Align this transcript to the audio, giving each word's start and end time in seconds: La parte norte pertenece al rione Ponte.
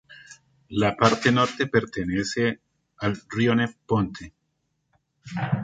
La 0.69 0.95
parte 0.97 1.31
norte 1.31 1.67
pertenece 1.67 2.59
al 3.01 3.21
rione 3.29 3.71
Ponte. 3.85 4.33